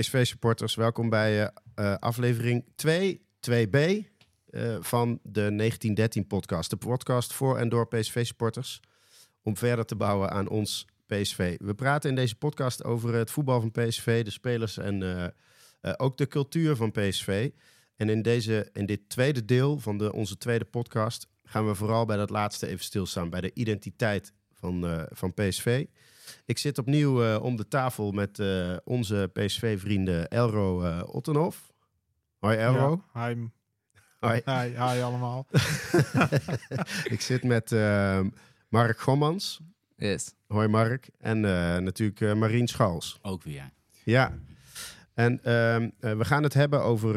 [0.00, 3.76] PSV-supporters, welkom bij eh, eh, aflevering 2, 2b
[4.50, 6.70] eh, van de 1913-podcast.
[6.70, 8.80] De podcast voor en door PSV-supporters
[9.42, 11.56] om verder te bouwen aan ons PSV.
[11.58, 15.32] We praten in deze podcast over het voetbal van PSV, de spelers en
[15.96, 17.50] ook de cultuur van PSV.
[17.96, 22.04] En in, deze, in dit tweede deel van de, onze tweede podcast gaan we vooral
[22.04, 25.86] bij dat laatste even stilstaan, bij de identiteit van, van PSV.
[26.44, 31.72] Ik zit opnieuw eh, om de tafel met eh, onze PSV-vrienden Elro eh Ottenhoff.
[32.38, 33.04] Hoi Elro.
[33.14, 33.48] Ja, hi,
[34.18, 34.40] Hoi.
[34.50, 35.46] hi, hi allemaal.
[37.14, 38.20] Ik zit met eh,
[38.68, 39.60] Mark Gommans.
[39.96, 40.34] Yes.
[40.46, 41.08] Hoi Mark.
[41.18, 43.18] En eh, natuurlijk Marien Schals.
[43.22, 43.70] Ook weer.
[44.04, 44.32] Ja.
[45.14, 47.14] En ehm, eh, we gaan het hebben over,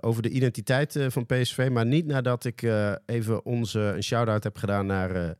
[0.00, 1.68] over de identiteit eh, van PSV.
[1.72, 5.30] Maar niet nadat ik eh, even onze, een shout-out heb gedaan naar eh,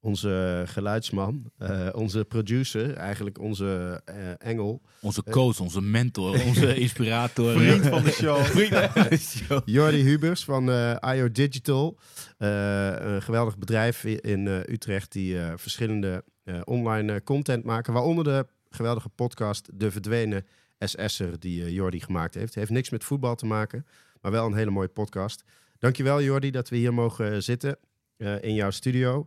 [0.00, 1.50] onze geluidsman.
[1.58, 4.82] eh, onze producer, eigenlijk onze eh, engel.
[5.00, 7.52] Onze coach, onze mentor, onze inspirator.
[7.52, 8.38] Vriend van de show.
[8.56, 9.62] Vriend van de show.
[9.64, 11.98] Jordi Hubers van eh IO Digital.
[12.38, 17.92] Eh, een geweldig bedrijf in eh, Utrecht die eh, verschillende eh, online eh, content maken.
[17.92, 20.46] Waaronder de geweldige podcast De Verdwenen
[20.78, 22.54] SS'er die eh, Jordi gemaakt heeft.
[22.54, 23.86] Heeft niks met voetbal te maken,
[24.20, 25.44] maar wel een hele mooie podcast.
[25.78, 27.76] Dankjewel Jordi dat we hier mogen zitten
[28.16, 29.26] eh, in jouw studio.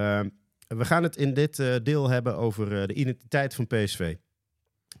[0.00, 0.28] Ehm,
[0.78, 4.16] we gaan het in dit eh, deel hebben over eh, de identiteit van PSV.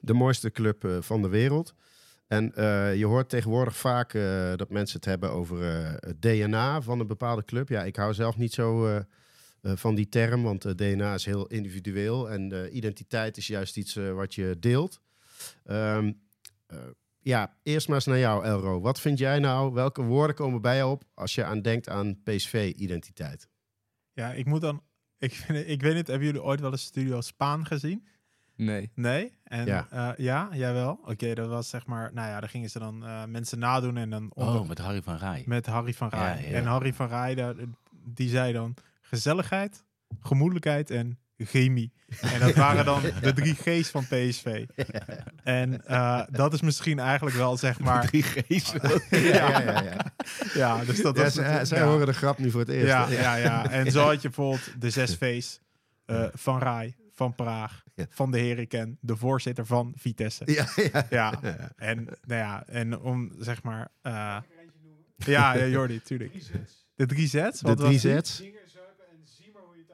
[0.00, 1.74] De mooiste club eh, van de wereld.
[2.26, 2.52] En
[2.96, 4.12] je hoort tegenwoordig vaak
[4.56, 5.62] dat mensen het hebben over
[6.00, 7.68] het DNA van een bepaalde club.
[7.68, 9.02] Ja, ik hou zelf niet zo
[9.62, 14.56] van die term, want DNA is heel individueel en identiteit is juist iets wat je
[14.60, 15.00] deelt.
[15.64, 16.12] Ehm,
[16.66, 16.78] eh,
[17.18, 18.80] ja, eerst maar eens naar jou, Elro.
[18.80, 22.22] Wat vind jij nou, welke woorden komen bij je op als je aan denkt aan
[22.22, 23.48] PSV-identiteit?
[24.12, 24.82] Ja, ik moet dan...
[25.20, 28.06] Ik, vind, ik weet niet, hebben jullie ooit wel eens Studio Spaan gezien?
[28.56, 28.90] Nee.
[28.94, 29.32] Nee?
[29.44, 29.86] En, Ja.
[29.90, 30.14] ja.
[30.16, 31.00] ja, jij wel?
[31.04, 32.10] Oké, dat was zeg maar...
[32.12, 34.30] Nou ja, daar gingen ze dan eh, mensen nadoen en dan...
[34.34, 35.42] onder- Oh, met Harry van Rij.
[35.46, 36.42] met Harry van Rij.
[36.42, 36.54] Ja, ja.
[36.56, 37.54] En Harry van Rij,
[38.04, 39.84] die zei dan gezelligheid,
[40.20, 41.92] gemoedelijkheid en chemie.
[42.20, 44.64] En dat waren dan de drie G's van PSV.
[45.42, 48.06] En eh, dat is misschien eigenlijk wel, zeg maar...
[48.06, 48.72] Drie G's.
[49.10, 49.82] ja, ja, ja.
[49.82, 50.12] ja.
[50.54, 51.34] Ja, dus dat Ja, was...
[51.34, 51.84] zij zij ja.
[51.86, 52.86] horen de grap nu voor het eerst.
[52.86, 53.70] Ja, ja, ja.
[53.70, 55.60] En zo had je bijvoorbeeld de zes V's
[56.06, 58.06] eh, van Rij, van Praag, Ja.
[58.10, 60.42] van de Heriken, de voorzitter van Vitesse.
[60.46, 61.06] ja, ja.
[61.10, 61.70] Ja, Ja.
[61.76, 63.88] en, nou ja, en om zeg maar.
[64.02, 64.36] eh,
[65.16, 66.32] ja, ja, Jordi, tuurlijk.
[66.94, 67.32] De drie Z's?
[67.32, 67.98] De Wat drie.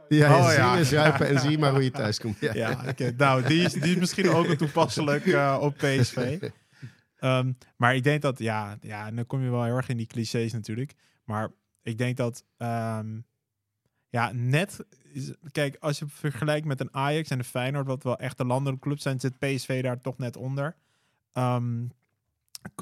[0.09, 2.41] Ja, Oh, ja, zuipen en zie maar hoe je thuis komt.
[2.41, 2.55] Ja.
[2.55, 3.13] Ja, oké.
[3.17, 6.49] nou, die is, die is misschien ook wel toepasselijk eh, op PSV.
[7.17, 9.97] Ehm, maar ik denk dat, ja, ja, en dan kom je wel heel erg in
[9.97, 10.95] die clichés natuurlijk.
[11.25, 11.51] Maar
[11.83, 13.21] ik denk dat, ehm,
[14.09, 18.19] ja, net, is, kijk, als je vergelijkt met een Ajax en een Feyenoord, wat wel
[18.19, 20.77] echt een landelijke club zijn, zit PSV daar toch net onder.
[21.33, 21.85] Ehm,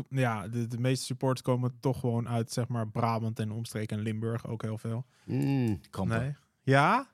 [0.08, 4.02] ja, de, de meeste supporters komen toch gewoon uit, zeg maar, Brabant en omstreken en
[4.02, 5.06] Limburg ook heel veel.
[5.24, 5.80] Mm.
[5.90, 6.20] Kampen.
[6.20, 6.34] Nee.
[6.62, 7.12] Ja?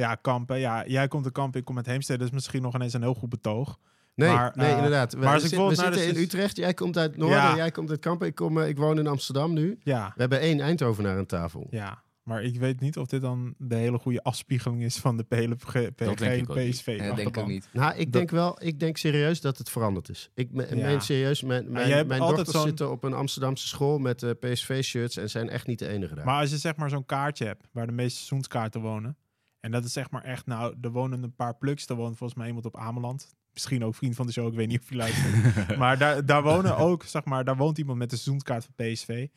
[0.00, 0.58] Ja, Kampen.
[0.58, 2.18] Ja, jij komt de Kampen, ik kom met Heemstede.
[2.18, 3.78] Dat is misschien nog ineens een heel goed betoog.
[4.14, 5.12] Nee, Maar, nee eh, inderdaad.
[5.12, 6.56] We, maar als we zit- we naar zitten in Utrecht.
[6.56, 7.56] Jij komt uit Noorden, Ja.
[7.56, 8.26] jij komt uit Kampen.
[8.26, 9.78] Ik, kom, eh, ik woon in Amsterdam nu.
[9.82, 11.66] Ja, We hebben één Eindhovenaar aan tafel.
[11.70, 12.02] ja.
[12.22, 15.54] Maar ik weet niet of dit dan de hele goede afspiegeling is van de hele
[15.54, 15.58] P-
[15.94, 16.70] P- Dat denk ik ook niet.
[16.70, 16.96] PSV.
[17.00, 17.68] Ja, dat denk ik niet.
[17.72, 20.30] Nou, ik Dat- denk wel, ik denk serieus dat het veranderd is.
[20.34, 20.64] Ik Ja.
[20.74, 24.22] meen serieus, mijn, mijn, jij hebt mijn altijd dochters zitten op een Amsterdamse school met
[24.22, 26.24] eh, PSV-shirts en zijn echt niet de enige daar.
[26.24, 29.16] Maar als je zeg maar zo'n kaartje hebt, waar de meeste seizoenskaarten wonen.
[29.60, 31.86] En dat is zeg maar echt, nou, er wonen een paar pluks.
[31.86, 33.34] Er woont volgens mij iemand op Ameland.
[33.52, 35.76] Misschien ook vriend van de show, ik weet niet of je luistert.
[35.82, 39.28] maar daar, daar wonen ook, zeg maar, daar woont iemand met de seizoenskaart van PSV.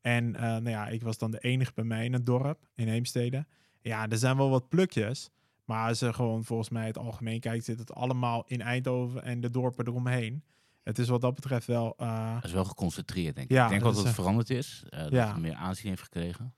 [0.00, 2.88] En eh, nou ja, ik was dan de enige bij mij in het dorp, in
[2.88, 3.46] Heemstede.
[3.80, 5.30] Ja, er zijn wel wat plukjes.
[5.64, 9.40] Maar als je gewoon volgens mij het algemeen kijkt, zit het allemaal in Eindhoven en
[9.40, 10.44] de dorpen eromheen.
[10.82, 11.94] Het is wat dat betreft wel...
[11.96, 13.56] eh, Dat is wel geconcentreerd, denk ik.
[13.56, 14.82] Ja, ik denk dat het veranderd is.
[14.88, 15.26] eh, dat Ja.
[15.32, 16.54] het meer aanzien heeft gekregen.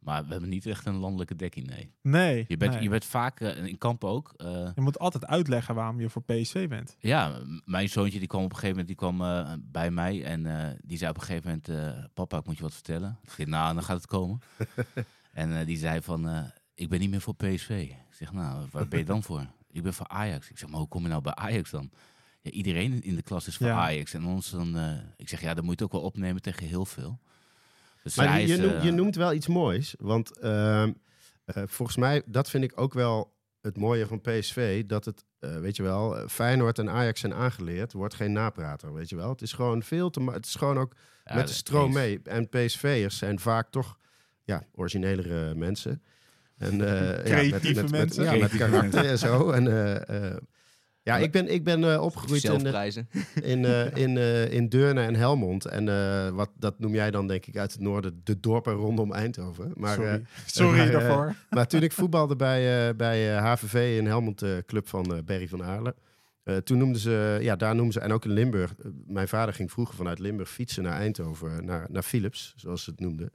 [0.00, 1.94] Maar we hebben niet echt een landelijke dekking, nee.
[2.02, 2.82] nee, Je bent, nee.
[2.82, 4.32] je bent vaak, eh, in Kampen ook...
[4.36, 6.96] eh, Je moet altijd uitleggen waarom je voor PSV bent.
[6.98, 10.42] Ja, mijn zoontje die kwam op een gegeven moment die kwam, eh, bij mij en
[10.84, 13.18] die zei op een gegeven moment, papa, ik moet je wat vertellen.
[13.22, 14.40] Ik zeg, nou, dan gaat het komen.
[15.32, 17.70] en die zei van, ik ben niet meer voor PSV.
[17.90, 19.46] Ik zeg, nou, waar ben je dan voor?
[19.72, 20.50] Ik ben voor Ajax.
[20.50, 21.90] Ik zeg, maar hoe kom je nou bij Ajax dan?
[22.40, 23.76] Ja, iedereen in de klas is voor Ja.
[23.78, 24.14] Ajax.
[24.14, 24.76] En ons dan,
[25.16, 27.20] ik zeg, ja, dan moet je het ook wel opnemen tegen heel veel.
[28.02, 29.94] Dus Maar je, noemt, eh, je noemt wel iets moois.
[29.98, 30.92] Want ehm,
[31.44, 34.84] eh, volgens mij, dat vind ik ook wel het mooie van PSV.
[34.84, 37.92] Dat het, eh, weet je wel, eh, Feyenoord en Ajax zijn aangeleerd.
[37.92, 39.28] Wordt geen naprater, weet je wel.
[39.28, 40.22] Het is gewoon veel te...
[40.22, 40.92] Het is gewoon ook
[41.24, 42.20] ja, met de stroom mee.
[42.24, 43.98] En PSV'ers zijn vaak toch
[44.44, 46.02] ja, originelere mensen.
[46.60, 48.24] En, eh, ja, Creatieve mensen.
[48.24, 49.50] ja, met Creatieve karakter en zo.
[49.50, 50.36] En, eh, eh,
[51.10, 53.08] Ja, ik ben, ik ben eh, opgegroeid in, Zelfprijzen.
[53.42, 55.64] in, eh, in, eh, in Deurne en Helmond.
[55.64, 59.12] En eh, wat, dat noem jij dan denk ik uit het noorden de dorpen rondom
[59.12, 59.72] Eindhoven.
[59.74, 60.16] Maar, Sorry, eh,
[60.46, 61.34] Sorry maar, daarvoor.
[61.50, 65.22] maar toen ik voetbalde bij, eh, bij eh, HVV in Helmond, de club van eh
[65.24, 65.94] Berry van Aarle.
[66.44, 68.74] eh, toen noemden ze, ja, daar noemden ze, en ook in Limburg.
[69.06, 73.00] mijn vader ging vroeger vanuit Limburg fietsen naar Eindhoven, naar, naar Philips, zoals ze het
[73.00, 73.30] noemden.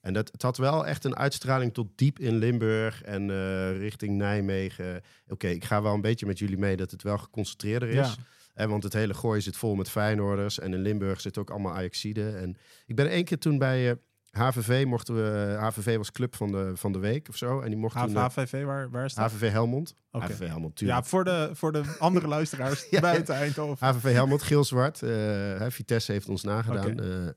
[0.00, 4.16] En dat, het had wel echt een uitstraling tot diep in Limburg en eh, richting
[4.16, 5.02] Nijmegen.
[5.28, 8.16] Oké, ik ga wel een beetje met jullie mee dat het wel geconcentreerder is.
[8.54, 8.66] Ja.
[8.68, 10.58] Want het hele gooi zit vol met Feyenoorders.
[10.58, 12.38] En in Limburg zitten ook allemaal Ajaxiden.
[12.38, 12.56] En
[12.86, 13.96] ik ben één keer toen bij eh,
[14.30, 15.56] HVV mochten we...
[15.58, 17.60] HVV was club van de, van de week of zo.
[17.60, 19.30] En die mochten eh, HVV, waar, waar is dat?
[19.30, 19.94] HVV Helmond.
[20.10, 21.06] HVV Helmond, Ja, tuurlijk.
[21.06, 23.00] voor de, voor de andere luisteraars Ja.
[23.00, 23.86] buiten Eindhoven.
[23.86, 25.02] HVV Helmond, geel-zwart.
[25.02, 26.90] eh, Vitesse heeft ons nagedaan.
[26.92, 27.34] Oké.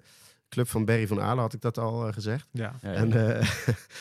[0.54, 2.48] Eh, club van Berry van Aalen had ik dat al eh, gezegd.
[2.52, 2.76] Ja.
[2.82, 2.96] Ja, ja.
[2.96, 3.48] En eh,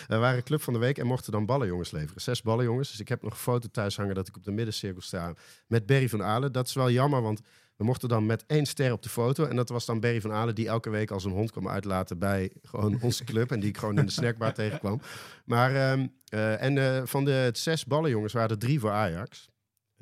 [0.08, 2.20] we waren club van de week en mochten dan ballenjongens leveren.
[2.22, 2.90] Zes ballenjongens.
[2.90, 5.34] Dus ik heb nog een foto thuis hangen dat ik op de middencirkel sta
[5.66, 6.52] met Berry van Aalen.
[6.52, 7.40] Dat is wel jammer, want
[7.76, 9.44] we mochten dan met één ster op de foto.
[9.44, 12.18] En dat was dan Berry van Aalen, die elke week als een hond kwam uitlaten
[12.18, 13.50] bij gewoon onze club.
[13.50, 15.00] En die ik gewoon in de snackbar tegenkwam.
[15.44, 19.50] Maar, ehm, eh, en eh, van de zes ballenjongens waren er drie voor Ajax.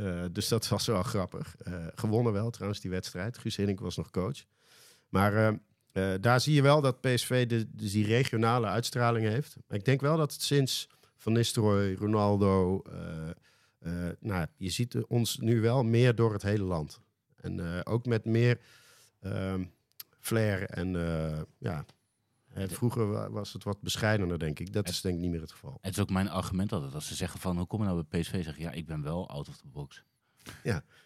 [0.01, 1.57] Eh, dus dat was wel grappig.
[1.57, 3.39] Eh, gewonnen wel trouwens die wedstrijd.
[3.39, 4.45] Guus Hiddink was nog coach.
[5.09, 5.59] Maar
[5.93, 9.57] eh, daar zie je wel dat PSV de, dus die regionale uitstraling heeft.
[9.69, 12.83] Maar ik denk wel dat het sinds Van Nistelrooy, Ronaldo...
[12.83, 13.29] eh,
[13.79, 17.01] eh, nou, je ziet ons nu wel meer door het hele land.
[17.37, 18.59] En ook met meer
[19.21, 19.65] ehm,
[20.21, 20.93] flair en
[21.59, 21.85] ja...
[22.55, 24.73] vroeger wa- was het wat bescheidener, denk ik.
[24.73, 25.79] Dat is denk ik niet meer het geval.
[25.81, 26.95] Het is ook mijn argument altijd.
[26.95, 28.45] Als ze zeggen van, hoe kom je nou bij PSV?
[28.45, 30.05] Zeg ja, ik ben wel out of the box.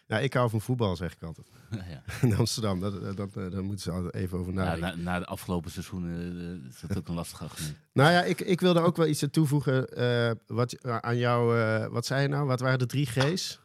[0.07, 1.47] Ja, ik hou van voetbal, zeg ik altijd.
[1.91, 2.03] ja.
[2.27, 5.03] In Amsterdam, dat, dat, dat, eh, daar moeten ze altijd even over Ja, nadenken.
[5.03, 7.75] na, na de afgelopen seizoenen eh, is dat ook een lastig argument.
[7.93, 9.87] Nou ja, ik, ik wilde ook wel iets aan toevoegen.
[9.89, 12.45] eh, wat, aan jou, eh, wat zei je nou?
[12.47, 13.59] Wat waren de drie G's?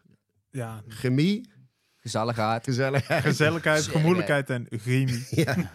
[0.50, 0.82] ja.
[0.88, 1.50] Chemie,
[1.96, 2.64] Gezelligheid.
[2.64, 3.22] gezelligheid.
[3.22, 5.26] Gezelligheid, gemoedelijkheid en chemie.
[5.30, 5.70] ja.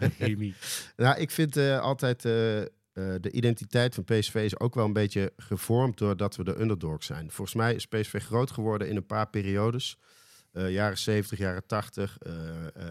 [0.96, 2.24] Nou, ik vind eh, altijd
[2.96, 7.04] eh, de identiteit van PSV is ook wel een beetje gevormd doordat we de underdog
[7.04, 7.30] zijn.
[7.30, 9.98] Volgens mij is PSV groot geworden in een paar periodes.
[10.52, 12.32] Eh, jaren 70, jaren 80, eh,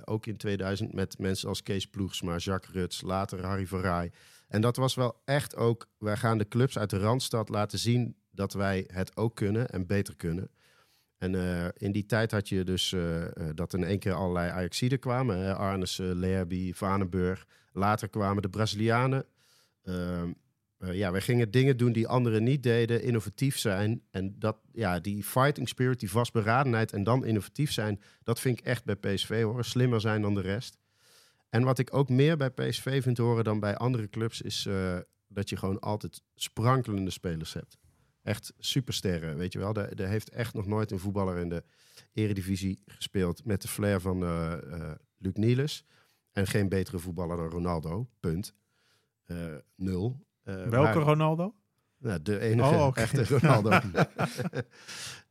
[0.04, 4.12] ook in 2000 met mensen als Kees Ploegsma, Jacques Ruts, later Harry Verraai.
[4.48, 8.16] En dat was wel echt ook, wij gaan de clubs uit de Randstad laten zien
[8.32, 10.50] dat wij het ook kunnen en beter kunnen.
[11.18, 11.34] En
[11.78, 12.96] in die tijd had je dus
[13.54, 15.38] dat in één keer allerlei Ajaxiden kwamen.
[15.38, 15.56] Hè?
[15.56, 17.46] Arnissen, Lerby, Vanenburg.
[17.72, 19.26] Later kwamen de Brazilianen.
[19.86, 20.32] Ehm,
[20.78, 24.02] eh, ja, wij gingen dingen doen die anderen niet deden, innovatief zijn.
[24.12, 28.66] En dat, ja, die fighting spirit, die vastberadenheid en dan innovatief zijn, dat vind ik
[28.66, 29.66] echt bij PSV horen.
[29.66, 30.78] Slimmer zijn dan de rest.
[31.50, 34.98] En wat ik ook meer bij PSV vind horen dan bij andere clubs, is eh,
[35.28, 37.78] dat je gewoon altijd sprankelende spelers hebt.
[38.22, 39.76] Echt supersterren, weet je wel.
[39.76, 41.64] Er, heeft echt nog nooit een voetballer in de
[42.14, 45.86] eredivisie gespeeld met de flair van eh, Luc Niels.
[46.32, 48.54] En geen betere voetballer dan Ronaldo, punt.
[49.26, 49.38] Eh,
[49.76, 50.26] nul.
[50.44, 51.56] Eh, Welke maar- Ronaldo?
[51.98, 53.70] nou, de enige Oh, echte Ronaldo.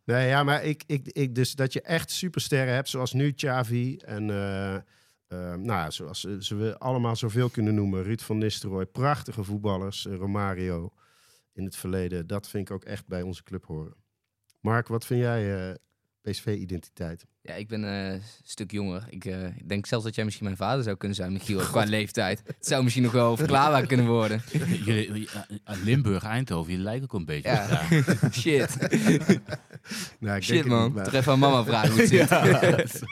[0.05, 3.97] nee, ja, maar ik, ik, ik, dus dat je echt supersterren hebt, zoals nu Xavi
[3.97, 4.81] en eh,
[5.39, 8.03] nou, ja, zoals ze- ze we allemaal zoveel kunnen noemen.
[8.03, 10.93] Ruud van Nistelrooy, prachtige voetballers, Romario
[11.53, 12.27] in het verleden.
[12.27, 13.95] Dat vind ik ook echt bij onze club horen.
[14.61, 15.77] Mark, wat vind jij
[16.31, 17.27] PSV-identiteit?
[17.43, 19.07] Ja, ik ben eh, een stuk jonger.
[19.11, 21.85] Ik eh, ik denk zelfs dat jij misschien mijn vader zou kunnen zijn, Michiel, qua
[21.85, 22.43] leeftijd.
[22.47, 24.43] Het zou misschien nog wel verklaarbaar kunnen worden.
[24.85, 25.47] Jullie, ja,
[25.85, 27.49] Limburg, Eindhoven, jullie lijken ook een beetje.
[27.49, 27.87] Ja.
[28.41, 28.77] Shit.
[30.19, 30.93] Nou, ik Shit, denk het man.
[30.95, 33.03] niet, even aan mama vragen hoe het zit.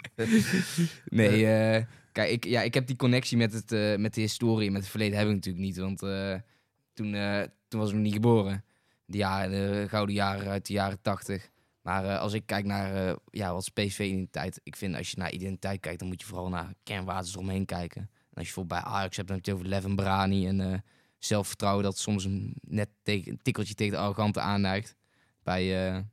[1.05, 4.71] nee, eh, kijk, ik, ja, ik heb die connectie met, het, eh, met de historie,
[4.71, 5.77] met het verleden heb ik natuurlijk niet.
[5.77, 6.35] Want eh,
[6.95, 8.65] toen, eh, toen was ik nog niet geboren.
[9.05, 11.51] De, jaren, de gouden jaren uit de jaren tachtig.
[11.83, 14.61] Maar eh, als ik kijk naar eh, ja, wat is PSV-identiteit.
[14.63, 18.01] Ik vind als je naar identiteit kijkt, dan moet je vooral naar kernwaarden eromheen kijken.
[18.01, 18.09] En
[18.39, 20.79] als je bijvoorbeeld bij Ajax hebt, dan heb je het over Levin Brani en eh,
[21.19, 22.27] zelfvertrouwen dat soms
[22.61, 24.97] net een tikkeltje tegen de arrogante aanneigt.
[25.43, 26.05] Bij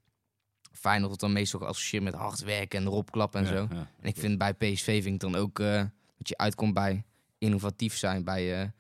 [0.72, 3.68] Feyenoord wordt dan meestal geassocieerd met hard werken en erop klappen en Ja, zo.
[3.76, 3.88] ja.
[4.00, 7.04] En ik vind bij PSV vind ik dan ook dat je uitkomt bij
[7.38, 8.72] innovatief zijn, bij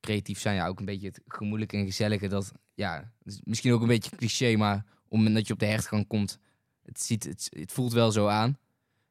[0.00, 0.56] creatief zijn.
[0.56, 2.28] Ja, ook een beetje het gemoedelijke en gezellige.
[2.28, 3.12] Dat, ja,
[3.44, 6.38] misschien ook een beetje cliché, maar op het moment dat je op de hertgang komt,
[6.84, 8.58] het, ziet, het, het voelt wel zo aan.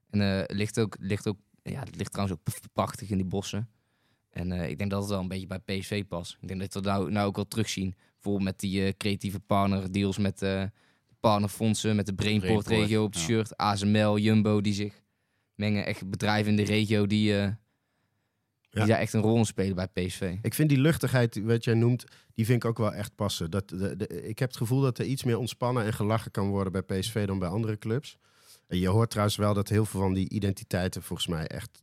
[0.09, 3.25] En eh, het ligt ook, ligt ook, ja, het ligt trouwens ook prachtig in die
[3.25, 3.69] bossen.
[4.29, 6.37] En eh, ik denk dat het wel een beetje bij PSV past.
[6.41, 7.95] Ik denk dat we dat nou, nou ook wel terugzien.
[8.13, 10.63] Bijvoorbeeld met die eh, creatieve partner deals met eh
[11.19, 13.27] partnerfondsen, met de Brainport Brainport, regio op het ja.
[13.27, 15.03] shirt, ASML, Jumbo die zich
[15.55, 15.85] mengen.
[15.85, 17.33] Echt bedrijven in de regio die,
[18.79, 18.93] die Ja.
[18.93, 20.35] daar echt een rol in spelen bij PSV.
[20.41, 22.03] Ik vind die luchtigheid, wat jij noemt,
[22.33, 23.51] die vind ik ook wel echt passen.
[23.51, 26.47] Dat, de, de- ik heb het gevoel dat er iets meer ontspannen en gelachen kan
[26.49, 28.17] worden bij PSV dan bij andere clubs.
[28.67, 31.81] En je hoort trouwens wel dat heel veel van die identiteiten volgens mij echt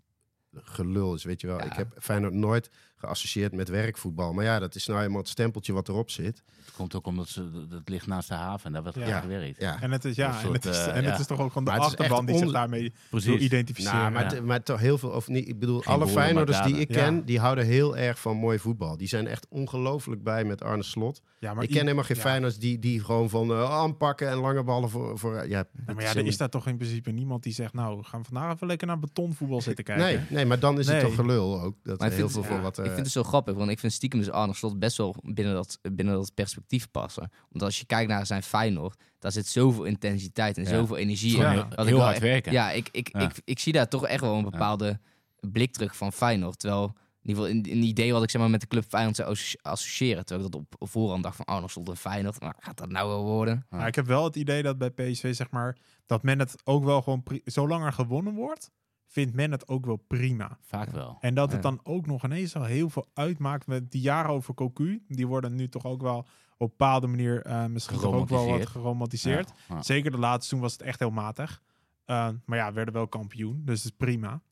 [0.55, 1.25] gelul is.
[1.25, 1.65] Weet je wel, Ja.
[1.65, 2.71] ik heb Feyenoord nooit
[3.05, 4.33] geassocieerd met werkvoetbal.
[4.33, 6.43] Maar ja, dat is nou eenmaal het stempeltje wat erop zit.
[6.65, 9.21] Het komt ook omdat ze, dat ligt naast de haven en daar werd Ja.
[9.21, 9.61] gewerkt.
[9.61, 11.19] Ja, En het is, ja, en het is, eh, en het ja.
[11.19, 13.41] is toch ook gewoon de Maar het is achterban echt die zich daarmee wil Precies.
[13.41, 14.13] identificeren.
[14.13, 16.89] Nou, maar, maar toch heel veel, of niet, ik bedoel, Geen alle Feyenoorders die ik
[16.95, 17.03] Ja.
[17.05, 18.97] ken, die houden heel erg van mooi voetbal.
[18.97, 21.21] Die zijn echt ongelooflijk blij met Arne Slot.
[21.39, 22.23] ja, maar ik ken helemaal geen ja.
[22.23, 25.19] Feyenoorders die, die gewoon van eh, aanpakken en lange ballen voor...
[25.19, 27.99] voor ja, Ja, maar ja, er is daar toch in principe niemand die zegt, nou,
[27.99, 30.05] we gaan vandaag even lekker naar betonvoetbal zitten kijken.
[30.05, 31.75] Nee, nee, maar dan is het toch gelul ook.
[31.83, 32.79] Dat heel vind veel ja, wat...
[32.99, 35.55] Ik vind het zo grappig, want ik vind stiekem dus Arne Slot best wel binnen
[35.55, 37.31] dat, binnen dat perspectief passen.
[37.49, 40.69] Want als je kijkt naar zijn Feyenoord, daar zit zoveel intensiteit en Ja.
[40.69, 41.41] zoveel energie in.
[41.41, 41.51] Ja.
[41.51, 42.53] heel, Wat ik hard werken.
[42.53, 43.21] Ja, ik, ik, Ja.
[43.21, 45.01] Ik, ik zie daar toch echt wel een bepaalde
[45.41, 46.59] blik terug van Feyenoord.
[46.59, 46.85] Terwijl,
[47.23, 49.29] in ieder geval, in, in idee wat ik zeg maar met de club Feyenoord zou
[49.31, 50.25] associ- associëren.
[50.25, 52.41] Terwijl ik dat op, voorhand dacht van, Arne Slot en Feyenoord.
[52.41, 53.67] Maar gaat dat nou wel worden?
[53.69, 56.85] Maar ik heb wel het idee dat bij PSV, zeg maar, dat men het ook
[56.85, 58.71] wel gewoon, pri- zolang er gewonnen wordt,
[59.15, 60.59] vindt men het ook wel prima.
[60.61, 61.17] Vaak wel.
[61.21, 64.55] En dat het dan ook nog ineens al heel veel uitmaakt met die jaren over
[64.55, 65.05] Cocu.
[65.09, 66.27] Die worden nu toch ook wel op
[66.59, 68.69] een bepaalde manier eh, misschien toch ook wel wat Geromantiseerd.
[68.71, 69.53] geromantiseerd.
[69.69, 69.75] Ja.
[69.75, 69.83] Ja.
[69.83, 71.63] Zeker de laatste toen was het echt heel matig.
[72.05, 74.43] Eh, maar ja, werden wel kampioen, dus het is prima.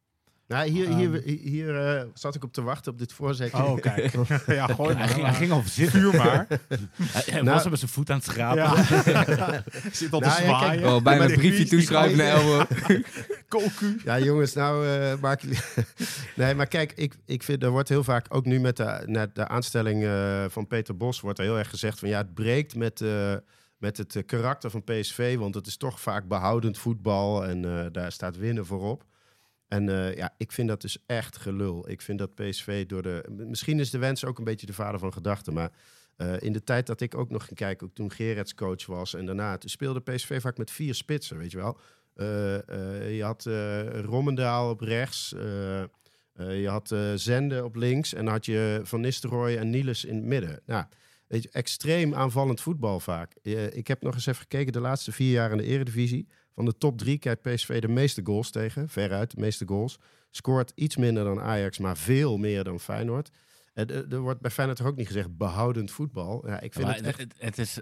[0.52, 1.38] Nou, hier hier, Ehm.
[1.38, 3.56] hier eh, zat ik op te wachten op dit voorzetje.
[3.56, 4.12] Oh, kijk.
[4.47, 5.09] ja, gooi Hij maar.
[5.09, 6.00] ging, hij ging over zitten.
[6.00, 6.47] Vuur maar.
[6.49, 8.62] Hij, hij Nou- was er met zijn voet aan het schrapen.
[9.12, 9.62] Ja.
[9.92, 10.85] Zit al te Nou ja, kijk, zwaaien.
[10.88, 12.26] Oh, een de briefje toeschrijven naar.
[12.28, 12.64] Elmo.
[13.49, 14.00] Cocu.
[14.04, 15.59] Ja, jongens, nou uh, maak jullie...
[16.37, 19.35] nee, maar kijk, ik, ik vind, er wordt heel vaak, ook nu met de, net
[19.35, 22.75] de aanstelling eh, van Peter Bos, wordt er heel erg gezegd van ja, het breekt
[22.76, 23.35] met, eh,
[23.78, 27.87] met het eh, karakter van PSV, want het is toch vaak behoudend voetbal en eh,
[27.92, 29.04] daar staat winnen voorop.
[29.73, 31.91] En eh, ja, ik vind dat dus echt gelul.
[31.91, 33.25] Ik vind dat PSV door de...
[33.31, 35.71] Misschien is de wens ook een beetje de vader van gedachten, maar...
[36.17, 39.14] eh, in de tijd dat ik ook nog ging kijken, ook toen Gerets coach was
[39.14, 41.79] en daarna, toen speelde PSV vaak met vier spitsen, weet je wel.
[42.14, 43.45] Eh, je had
[44.05, 45.35] Rommendaal op rechts.
[46.37, 48.14] je had Zende op links.
[48.14, 50.61] En dan had je Van Nistelrooy en Niels in het midden.
[50.67, 50.85] Nou,
[51.26, 53.35] weet je, extreem aanvallend voetbal vaak.
[53.73, 56.29] Ik heb nog eens even gekeken de laatste vier jaar in de eredivisie.
[56.54, 58.88] Van de top drie kijkt PSV de meeste goals tegen.
[58.88, 59.99] Veruit de meeste goals.
[60.30, 63.30] Scoort iets minder dan Ajax, maar veel meer dan Feyenoord.
[63.75, 66.47] En, eh, er wordt bij Feyenoord toch ook niet gezegd behoudend voetbal.
[66.47, 67.18] Ja, ik vind het echt...
[67.18, 67.75] het, het, is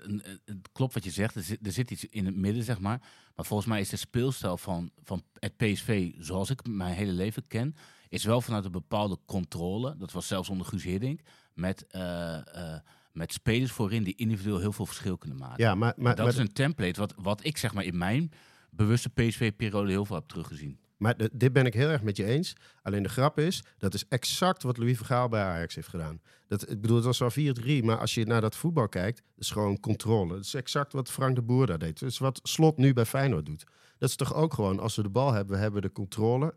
[0.45, 1.35] het klopt wat je zegt.
[1.35, 2.99] Er zit, er zit iets in het midden, zeg maar.
[3.37, 7.47] Maar volgens mij is de speelstijl van, van het PSV, zoals ik mijn hele leven
[7.47, 7.75] ken,
[8.09, 9.97] is wel vanuit een bepaalde controle.
[9.97, 11.21] Dat was zelfs onder Guus Hiddink.
[11.55, 12.81] Met, eh, eh,
[13.13, 15.65] met spelers voorin die individueel heel veel verschil kunnen maken.
[15.65, 18.33] Ja, maar, maar, dat maar, is een template wat, wat ik zeg maar in mijn
[18.71, 20.79] bewuste PSV-periode heel veel heb teruggezien.
[20.97, 22.53] Maar dit ben ik heel erg met je eens.
[22.83, 26.21] Alleen de grap is, dat is exact wat Louis Vergaal bij Ajax heeft gedaan.
[26.49, 29.45] Dat, ik bedoel, het was wel 4-3, maar als je naar dat voetbal kijkt, dat
[29.45, 30.35] is gewoon controle.
[30.35, 32.01] Dat is exact wat Frank de Boer daar deed.
[32.01, 33.65] Dat is wat Slot nu bij Feyenoord doet.
[33.99, 36.55] Dat is toch ook gewoon, als we de bal hebben, we hebben de controle.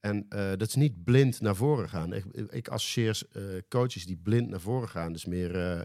[0.00, 2.12] En eh, dat is niet blind naar voren gaan.
[2.12, 5.12] Ik, ik associeer eh, coaches die blind naar voren gaan.
[5.12, 5.80] Dus meer eh,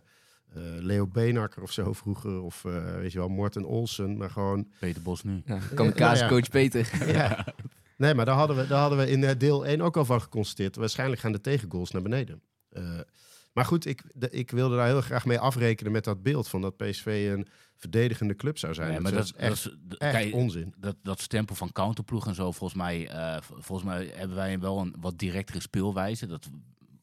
[0.79, 2.41] Leo Beenhakker of zo vroeger.
[2.41, 4.18] Of eh, weet je wel, Morten Olsen.
[4.18, 5.41] Maar gewoon Peter Bos nu.
[5.46, 6.39] Ja, kamikaze Nou ja.
[6.39, 7.08] coach Peter.
[7.18, 7.46] ja.
[7.98, 10.22] Nee, maar daar hadden we, daar hadden we in eh, deel 1 ook al van
[10.22, 10.75] geconstateerd.
[10.75, 12.41] Waarschijnlijk gaan de tegengoals naar beneden.
[12.70, 13.00] Eh,
[13.53, 16.62] maar goed, ik, de- ik wilde daar heel graag mee afrekenen met dat beeld van
[16.62, 18.88] dat PSV een verdedigende club zou zijn.
[18.88, 20.74] Nee, dat, maar is dat, echt, dat is, echt kijk, onzin.
[20.77, 24.79] dat, dat stempel van counterploeg en zo, volgens mij, eh, volgens mij hebben wij wel
[24.79, 26.27] een wat directere speelwijze.
[26.27, 26.50] Dat,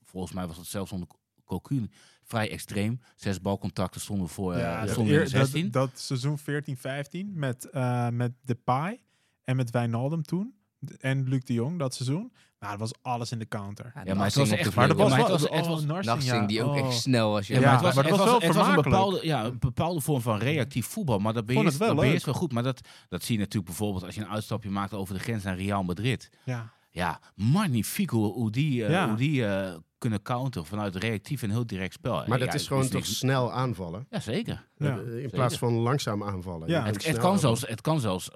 [0.05, 1.09] volgens mij was dat zelfs onder
[1.45, 1.89] Cocu
[2.27, 3.01] vrij extreem.
[3.15, 5.71] Zes balcontacten stonden voor eh, Ja, dat, stonden in de eer- 16.
[5.71, 9.01] dat, dat seizoen 14-15 met, eh met Depay
[9.45, 10.55] en met Wijnaldum toen.
[10.99, 12.33] En Luc de Jong dat seizoen.
[12.61, 13.93] Nou, dat was alles in de counter.
[14.05, 15.31] Ja, maar het was echt- Maar dat Ja, was maar wel...
[15.33, 16.47] het was- het oh, was- Narsing, Narsing, ja.
[16.47, 16.87] die ook Oh.
[16.87, 17.47] echt snel was.
[17.47, 19.45] Ja, Ja, maar het was, maar het was was, wel het was een bepaalde, ja,
[19.45, 21.19] een bepaalde vorm van reactief voetbal.
[21.19, 22.05] Maar dat beheerst, het wel dat leuk.
[22.05, 22.53] beheerst wel goed.
[22.53, 25.43] Maar dat, dat zie je natuurlijk bijvoorbeeld als je een uitstapje maakt over de grens
[25.43, 26.31] naar Real Madrid.
[26.45, 26.73] Ja.
[26.97, 29.09] Ja, magnifiek hoe, hoe die, eh, Ja.
[29.09, 32.25] hoe die eh, kunnen counteren vanuit reactief en heel direct spel.
[32.27, 34.07] Maar dat Ja, is gewoon toch niet- snel aanvallen.
[34.11, 34.67] Ja, zeker.
[34.77, 36.69] Ja, Eh, in plaats van langzaam aanvallen.
[36.69, 36.85] Ja.
[36.85, 38.31] Het, kan zelfs, het kan zelfs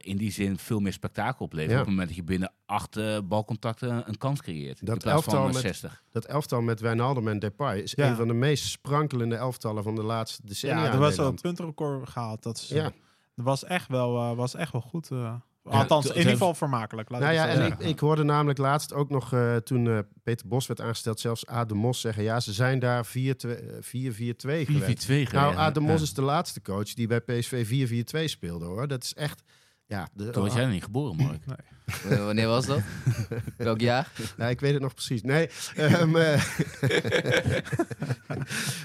[0.00, 1.74] in die zin veel meer spektakel opleveren.
[1.74, 1.80] Ja.
[1.80, 2.98] Op het moment dat je binnen acht
[3.28, 4.86] balcontacten een kans creëert.
[4.86, 6.02] Dat in plaats elftal van met- 60.
[6.10, 8.08] Dat elftal met Wijnaldum en Depay is Ja.
[8.08, 11.34] een van de meest sprankelende elftallen van de laatste decennia Ja, er was wel Nederland.
[11.36, 12.42] een puntenrecord gehaald.
[12.42, 12.82] Dat is, Ja.
[13.34, 15.08] Dat was echt wel, eh, was echt wel goed.
[15.68, 15.78] Eh.
[15.78, 17.10] Althans, in ieder geval vermakelijk.
[17.10, 19.98] Laat Nou ik ja, en ik, ik hoorde namelijk laatst ook nog, eh, toen eh,
[20.22, 23.10] Peter Bos werd aangesteld, zelfs Aad de Mos zeggen, ja, ze zijn daar 4-4-2
[24.66, 25.06] gewend.
[25.06, 25.56] 4-4-2 Nou.
[25.56, 26.02] Aad de Mos Ja.
[26.02, 28.88] is de laatste coach die bij PSV 4-4-2 speelde, hoor.
[28.88, 29.42] Dat is echt,
[29.86, 30.08] ja...
[30.12, 31.42] De, Toen was jij nog niet geboren, Mark.
[32.08, 32.80] Eh, Wanneer was dat?
[33.56, 34.10] Welk jaar?
[34.36, 35.22] Nou, ik weet het nog precies.
[35.22, 36.42] Nee, ehm, eh,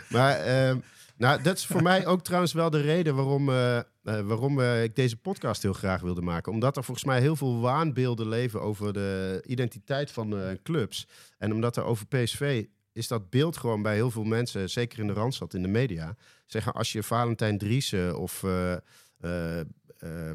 [0.09, 0.35] maar...
[0.39, 0.77] ehm,
[1.21, 4.83] Nou, dat is voor mij ook trouwens wel de reden waarom, eh, eh, waarom eh,
[4.83, 6.51] ik deze podcast heel graag wilde maken.
[6.51, 11.07] Omdat er volgens mij heel veel waanbeelden leven over de identiteit van clubs.
[11.37, 15.07] En omdat er over PSV is dat beeld gewoon bij heel veel mensen, zeker in
[15.07, 16.15] de Randstad, in de media.
[16.45, 18.43] Zeggen als je Valentijn Driessen of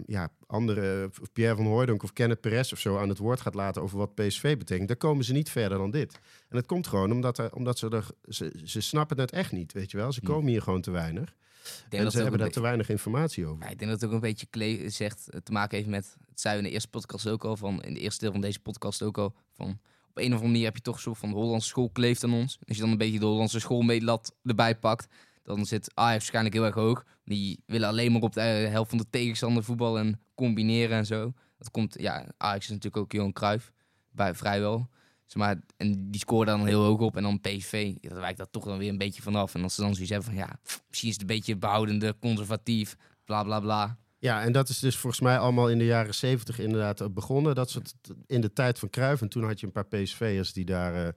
[0.06, 3.54] ja, andere, of Pierre van Hooydonk of Kenneth Perez of zo aan het woord gaat
[3.54, 6.14] laten over wat PSV betekent, dan komen ze niet verder dan dit.
[6.48, 9.72] En dat komt gewoon omdat, er, omdat ze, er, ze, ze snappen het echt niet,
[9.72, 10.12] weet je wel.
[10.12, 10.26] Ze Hm.
[10.26, 11.34] komen hier gewoon te weinig.
[11.66, 13.64] En dat ze het hebben daar te weinig informatie over.
[13.64, 16.40] Ja, ik denk dat het ook een beetje zegt, eh, te maken heeft met, het
[16.40, 18.60] zei we in de eerste podcast ook al, van, in de eerste deel van deze
[18.60, 21.34] podcast ook al, van op een of andere manier heb je toch soort van de
[21.34, 22.58] Hollandse school kleeft aan ons.
[22.66, 25.06] Als je dan een beetje de Hollandse schoolmeetlat erbij pakt,
[25.46, 27.04] dan zit Ajax waarschijnlijk heel erg hoog.
[27.24, 31.06] Die willen alleen maar op de eh, helft van de tegenstander voetballen en combineren en
[31.06, 31.32] zo.
[31.58, 33.72] Dat komt, ja, Ajax is natuurlijk ook Johan Cruijff,
[34.10, 34.88] bij, vrijwel.
[35.26, 37.16] Zeg maar, en die scoren dan heel hoog op.
[37.16, 39.54] En dan PSV, dat wijkt daar toch dan weer een beetje vanaf.
[39.54, 42.96] En als ze dan zoiets hebben van, ja, misschien is het een beetje behoudende, conservatief,
[43.24, 43.98] bla bla bla.
[44.18, 47.54] Ja, en dat is dus volgens mij allemaal in de jaren zeventig inderdaad eh, begonnen.
[47.54, 47.94] Dat soort,
[48.26, 49.22] in de tijd van Cruijff.
[49.22, 51.12] En toen had je een paar PSV'ers die daar eh,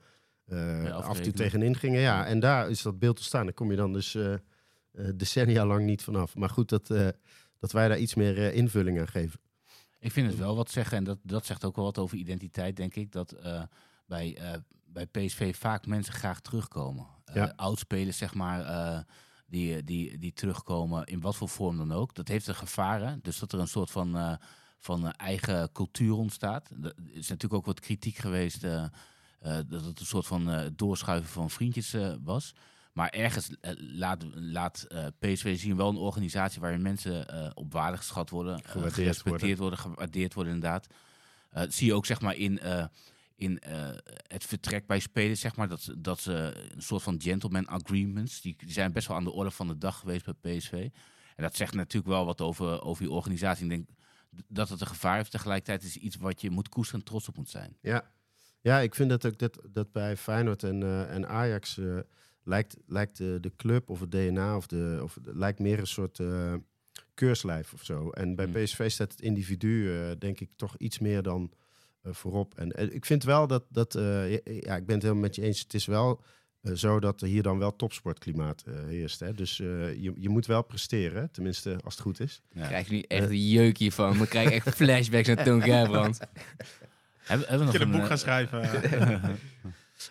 [0.49, 2.01] eh, af en toe tegenin gingen.
[2.01, 3.45] Ja, en daar is dat beeld ontstaan.
[3.45, 4.39] Daar kom je dan dus eh, eh,
[5.15, 6.35] decennia lang niet vanaf.
[6.35, 6.87] Maar goed, dat,
[7.59, 9.39] dat wij daar iets meer invulling aan geven.
[9.99, 12.75] Ik vind het wel wat zeggen, en dat, dat zegt ook wel wat over identiteit,
[12.75, 13.11] denk ik.
[13.11, 13.35] Dat
[14.05, 14.37] bij,
[14.85, 17.07] bij PSV vaak mensen graag terugkomen.
[17.33, 17.53] Ja.
[17.55, 19.05] Oudspelers, zeg maar,
[19.47, 22.15] die, die, die terugkomen in wat voor vorm dan ook.
[22.15, 23.15] Dat heeft een gevaar, hè?
[23.21, 24.39] Dus dat er een soort van,
[24.77, 26.69] van eigen cultuur ontstaat.
[26.81, 28.65] Er is natuurlijk ook wat kritiek geweest
[29.67, 32.53] dat het een soort van eh, doorschuiven van vriendjes eh, was.
[32.93, 37.71] Maar ergens eh, laat, laat eh, PSV zien wel een organisatie waarin mensen eh, op
[37.73, 39.79] waarde geschat worden, eh, gerespecteerd worden.
[39.79, 40.87] gewaardeerd worden inderdaad.
[41.49, 42.85] Eh, dat zie je ook zeg maar in, eh,
[43.35, 43.89] in eh,
[44.27, 48.41] het vertrek bij spelers, zeg maar, dat, ze- dat ze een soort van gentleman agreements,
[48.41, 50.71] die, die zijn best wel aan de orde van de dag geweest bij PSV.
[51.35, 53.63] En dat zegt natuurlijk wel wat over, over die organisatie.
[53.63, 53.89] Ik denk
[54.47, 55.31] dat het een gevaar heeft.
[55.31, 57.77] Tegelijkertijd is iets wat je moet koesteren en trots op moet zijn.
[57.81, 58.11] Ja,
[58.61, 61.97] ja ik vind dat ook dat, dat bij Feyenoord en, eh, en Ajax eh,
[62.43, 66.19] lijkt, lijkt de, de club of het DNA of de, of lijkt meer een soort
[66.19, 66.53] eh,
[67.13, 68.09] keurslijf of zo.
[68.09, 68.63] En bij Hmm.
[68.63, 71.51] PSV staat het individu, denk ik, toch iets meer dan
[72.03, 72.57] voorop.
[72.57, 75.59] En ik vind wel dat, dat eh, ja, ik ben het helemaal met je eens.
[75.59, 76.21] Het is wel
[76.73, 79.19] zo dat er hier dan wel topsportklimaat heerst.
[79.19, 79.33] Hè?
[79.33, 82.41] Dus eh, je, je moet wel presteren, tenminste als het goed is.
[82.51, 82.67] Ja.
[82.67, 84.17] krijg je nu echt een jeuk hiervan.
[84.17, 86.19] Dan krijg ik echt flashbacks naar Toon Gerbrand.
[87.29, 89.39] Hebben, hebben we Ik nog een boek eh, gaan schrijven.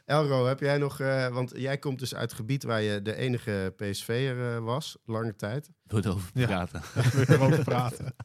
[0.05, 3.15] Elro, heb jij nog, eh, want jij komt dus uit het gebied waar je de
[3.17, 5.71] enige PSV'er eh, was, lange tijd.
[5.83, 6.47] Wil je erover Ja.
[6.47, 6.83] praten?
[7.11, 8.15] Kunnen erover praten.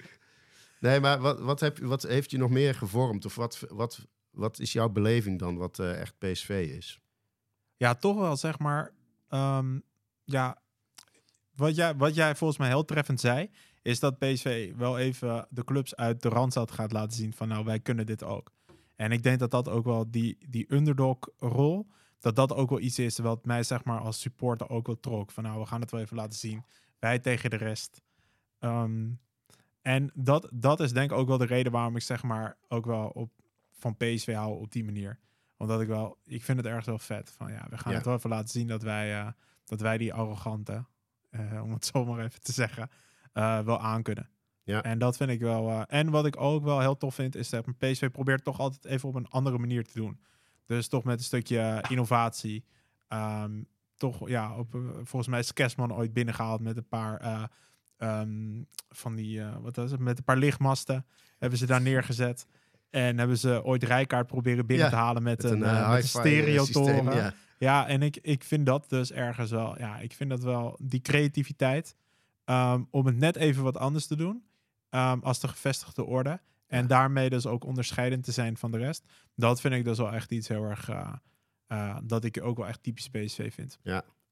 [0.79, 3.25] Nee, maar wat, wat, heb, je- wat heeft je nog meer gevormd?
[3.25, 6.99] Of wat, wat, wat is jouw beleving dan wat eh, echt PSV is?
[7.77, 8.91] Ja, toch wel, zeg maar.
[9.29, 9.79] ehm,
[10.23, 10.62] ja,
[11.56, 13.49] wat jij, wat jij volgens mij heel treffend zei,
[13.82, 17.65] is dat PSV wel even de clubs uit de Randstad gaat laten zien van nou,
[17.65, 18.51] wij kunnen dit ook.
[18.95, 21.88] En ik denk dat dat ook wel die, die underdog-rol,
[22.19, 25.32] dat dat ook wel iets is wat mij zeg maar als supporter ook wel trok.
[25.32, 26.63] Van nou, we gaan het wel even laten zien.
[26.99, 28.01] Wij tegen de rest.
[28.60, 29.10] Ehm,
[29.82, 32.86] en dat, dat is denk ik ook wel de reden waarom ik zeg maar ook
[32.86, 33.32] wel op,
[33.71, 35.19] van PSV hou op die manier
[35.63, 37.32] omdat ik wel, ik vind het ergens wel vet.
[37.32, 37.97] Van ja, we gaan Ja.
[37.97, 39.27] het wel even laten zien dat wij, eh,
[39.65, 40.86] dat wij die arrogante,
[41.29, 42.89] eh, om het zo maar even te zeggen,
[43.34, 44.29] eh, wel aankunnen.
[44.63, 44.84] Ja.
[44.84, 45.69] En dat vind ik wel.
[45.69, 48.60] eh, en wat ik ook wel heel tof vind, is dat een PSV probeert toch
[48.60, 50.19] altijd even op een andere manier te doen.
[50.65, 52.63] Dus toch met een stukje innovatie.
[53.08, 53.62] Ehm,
[53.95, 57.43] toch, ja, op, eh, volgens mij is Kerstman ooit binnengehaald met een paar eh,
[57.97, 61.06] ehm, van die, eh, wat was het, met een paar lichtmasten.
[61.38, 62.47] Hebben ze daar neergezet.
[62.89, 65.76] En hebben ze ooit Rijkaard proberen binnen Ja, te halen met, Met een, eh, eh,
[65.78, 66.65] met een hi-fi, eh, stereotoren.
[66.95, 67.34] systeem, Ja.
[67.58, 69.78] Ja, en ik, ik vind dat dus ergens wel.
[69.80, 71.95] Ja, ik vind dat wel die creativiteit.
[72.45, 74.43] ehm, om het net even wat anders te doen.
[74.93, 76.39] Ehm, als de gevestigde orde.
[76.67, 76.88] En Ja.
[76.88, 79.03] daarmee dus ook onderscheidend te zijn van de rest.
[79.36, 80.89] Dat vind ik dus wel echt iets heel erg.
[80.89, 81.13] eh,
[81.67, 83.77] eh, dat ik ook wel echt typisch PSV vind.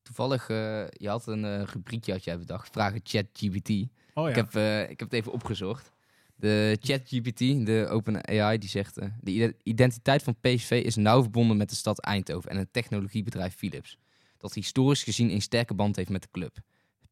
[0.02, 3.70] Toevallig, eh, je had een eh, rubriekje had jij bedacht, vragen ChatGPT.
[4.14, 4.30] Oh ja.
[4.30, 5.92] Ik, heb, eh, ik heb het even opgezocht.
[6.36, 8.98] De ChatGPT, de Open AI, die zegt...
[8.98, 12.74] eh, de ide- identiteit van PSV is nauw verbonden met de stad Eindhoven en het
[12.74, 13.98] technologiebedrijf Philips.
[14.38, 16.58] Dat historisch gezien een sterke band heeft met de club.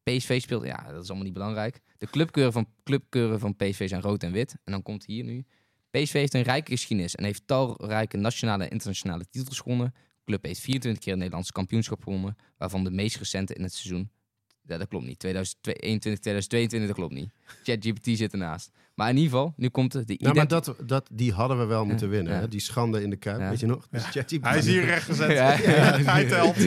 [0.02, 1.80] PSV speelt, ja, dat is allemaal niet belangrijk.
[1.98, 4.56] De clubkeuren van, clubkeuren van PSV zijn rood en wit.
[4.64, 5.44] En dan komt hier nu.
[5.90, 9.94] PSV heeft een rijke geschiedenis en heeft talrijke nationale en internationale titels gewonnen.
[9.94, 13.72] De club heeft 24 keer het Nederlandse kampioenschap gewonnen, waarvan de meest recente in het
[13.72, 14.10] seizoen
[14.70, 15.18] Ja, dat klopt niet.
[15.18, 17.30] 2021, 2022, dat klopt niet.
[17.62, 18.70] ChatGPT zit ernaast.
[18.94, 20.06] Maar in ieder geval, nu komt het.
[20.08, 22.32] De Nou, maar identi- dat, dat, die hadden we wel moeten winnen.
[22.32, 22.38] ja.
[22.40, 22.48] Hè?
[22.48, 23.48] Die schande in de kuip, Ja.
[23.48, 23.88] weet je nog?
[23.90, 24.04] Dus.
[24.40, 25.30] Hij is hier rechtgezet.
[25.30, 25.98] Ja, ja.
[26.12, 26.56] Hij telt.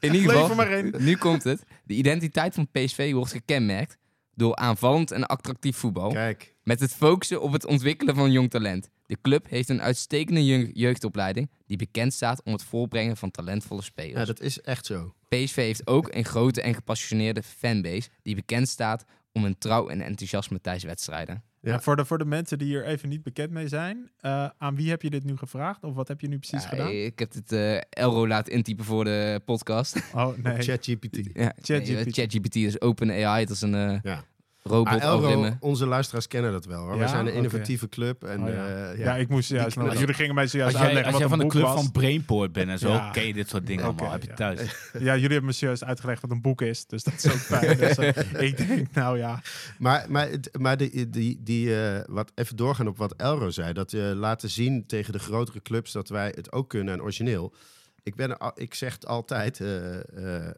[0.00, 0.94] in ieder geval, maar in.
[0.98, 1.62] nu komt het.
[1.84, 3.98] De identiteit van PSV wordt gekenmerkt
[4.34, 6.12] door aanvallend en attractief voetbal.
[6.12, 8.90] Kijk, Met het focussen op het ontwikkelen van jong talent.
[9.06, 13.82] De club heeft een uitstekende jeugd- jeugdopleiding die bekend staat om het voorbrengen van talentvolle
[13.82, 14.18] spelers.
[14.18, 15.14] ja, dat is echt zo.
[15.28, 20.00] PSV heeft ook een grote en gepassioneerde fanbase die bekend staat om hun trouw en
[20.00, 21.42] enthousiasme tijdens wedstrijden.
[21.60, 21.80] Ja.
[21.80, 24.90] Voor, de, voor de mensen die hier even niet bekend mee zijn, eh, aan wie
[24.90, 25.84] heb je dit nu gevraagd?
[25.84, 26.90] Of wat heb je nu precies Ja, gedaan?
[26.90, 29.96] Ik heb het eh Elro laten intypen voor de podcast.
[30.14, 30.62] Oh, nee.
[30.62, 31.18] ChatGPT.
[31.32, 32.04] ja, ChatGPT.
[32.04, 34.24] nee, ChatGPT is open AI, dat is een eh, Ja.
[34.68, 35.56] Robot Ah, Elro, algoritme.
[35.60, 36.80] onze luisteraars kennen dat wel.
[36.82, 36.92] Hoor.
[36.92, 36.98] Ja?
[36.98, 37.36] Wij zijn een Oké.
[37.36, 38.24] innovatieve club.
[38.24, 38.66] En, Oh, ja.
[38.66, 39.16] eh, ja.
[39.16, 39.76] ik moest juist.
[39.76, 41.74] Jullie gingen mij Als zojuist jij, uitleggen als jij van de club was.
[41.82, 43.10] van Brainport bent en zo, Ja.
[43.10, 44.12] ken je dit soort dingen Oké, allemaal.
[44.12, 44.34] Heb je ja.
[44.34, 44.60] thuis.
[44.92, 46.86] Ja, jullie hebben me serieus uitgelegd wat een boek is.
[46.86, 47.76] Dus dat is ook fijn.
[47.78, 49.42] dus, eh, ik denk, nou ja.
[49.78, 53.72] Maar, maar, maar die, die, die, eh, wat, even doorgaan op wat Elro zei.
[53.72, 57.54] Dat je laten zien tegen de grotere clubs dat wij het ook kunnen en origineel.
[58.02, 60.48] Ik, ben, ik zeg het altijd, eh, eh,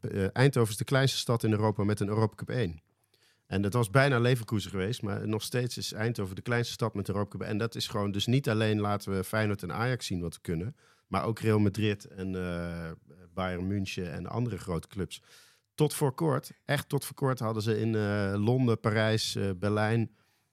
[0.00, 2.80] eh, Eindhoven is de kleinste stad in Europa met een Europa Cup 1.
[3.46, 7.08] En dat was bijna Leverkusen geweest, maar nog steeds is Eindhoven de kleinste stad met
[7.08, 7.46] een Europa Cup.
[7.48, 10.40] En dat is gewoon, dus niet alleen laten we Feyenoord en Ajax zien wat we
[10.40, 10.76] kunnen,
[11.06, 12.90] maar ook Real Madrid en eh,
[13.34, 15.22] Bayern München en andere grote clubs.
[15.74, 20.10] Tot voor kort, echt tot voor kort, hadden ze in eh, Londen, Parijs, eh, Berlijn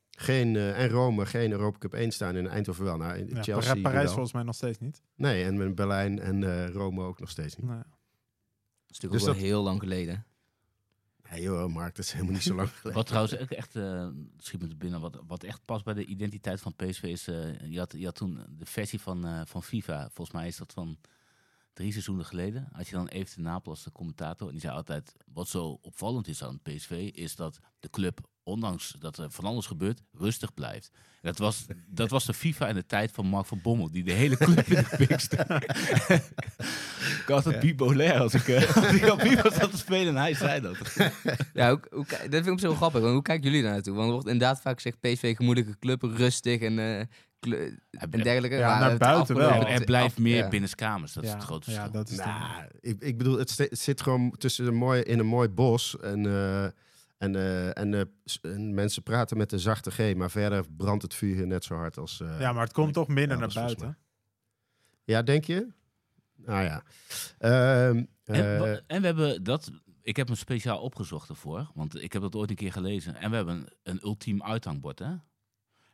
[0.09, 2.35] geen, en Rome geen Europa Cup 1 staan.
[2.35, 2.97] In Eindhoven wel.
[2.97, 4.11] Nou, in ja Chelsea Parij- Parijs wel.
[4.13, 5.01] volgens mij nog steeds niet.
[5.15, 7.67] Nee, en in Berlijn en eh, Rome ook nog steeds niet.
[7.67, 7.77] Nee.
[7.77, 7.85] Dat
[8.87, 10.25] is natuurlijk Dus ook wel dat- heel lang geleden.
[11.31, 12.93] Nee joh, Mark, dat is helemaal niet zo lang geleden.
[12.93, 16.61] Wat trouwens ook echt, eh schiet me binnen, wat, wat echt past bij de identiteit
[16.61, 20.09] van PSV is, eh, je, had, je had toen de versie van, eh, van FIFA,
[20.09, 20.97] volgens mij is dat van
[21.73, 24.75] drie seizoenen geleden, had je dan even de Napel als de commentator en die zei
[24.75, 29.45] altijd, wat zo opvallend is aan PSV, is dat de club, ondanks dat er van
[29.45, 30.91] alles gebeurt, rustig blijft.
[30.93, 34.03] En dat was, dat was de FIFA in de tijd van Mark van Bommel, die
[34.03, 35.63] de hele club in de pik stak.
[37.21, 40.21] ik had het bipolair als ik, eh, als ik op FIFA zat te spelen en
[40.21, 40.77] hij zei dat.
[41.53, 43.01] Ja, hoe, hoe, dat vind ik wel grappig.
[43.01, 43.93] Want hoe kijken jullie daar naartoe?
[43.93, 47.05] Want er wordt inderdaad vaak gezegd PSV gemoedelijke club, rustig en, eh,
[47.39, 48.55] kle- en dergelijke.
[48.55, 49.47] Ja, naar het buiten wel.
[49.49, 50.49] afgelopen- Er, blijft meer ja.
[50.49, 51.93] binnenkamers, dat is ja, het grote ja, verschil.
[51.99, 55.25] dat is de- Nou, ik, ik bedoel, het, zit gewoon tussen een mooi, in een
[55.25, 55.99] mooi bos.
[55.99, 56.65] En, eh,
[57.21, 58.01] en, eh, en, eh,
[58.41, 61.75] en mensen praten met een zachte G, maar verder brandt het vuur hier net zo
[61.75, 62.19] hard als.
[62.19, 63.97] eh, ja, maar het komt toch minder naar buiten.
[65.03, 65.67] ja, denk je?
[66.35, 66.83] Nou ja.
[67.37, 72.13] Ehm, En, eh, en we hebben dat, ik heb hem speciaal opgezocht ervoor, want ik
[72.13, 73.15] heb dat ooit een keer gelezen.
[73.15, 75.05] En we hebben een, een ultiem uithangbord, hè?
[75.05, 75.21] En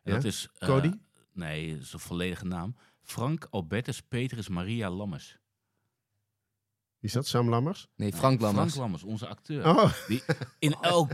[0.03, 0.13] Ja?
[0.13, 0.47] dat is...
[0.57, 0.91] eh, Cody?
[1.33, 2.75] nee, dat is een volledige naam.
[3.01, 5.37] Frank Albertus Petrus Maria Lammers.
[6.99, 7.27] Wie is dat?
[7.27, 7.87] Sam Lammers?
[7.95, 8.65] Nee, Frank Lammers.
[8.65, 9.67] Frank Lammers, onze acteur.
[9.67, 10.23] Oh, Die
[10.59, 11.11] in elk,